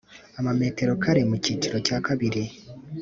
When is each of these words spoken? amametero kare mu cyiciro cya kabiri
amametero 0.39 0.93
kare 1.03 1.21
mu 1.29 1.35
cyiciro 1.43 1.77
cya 1.87 1.97
kabiri 2.05 2.41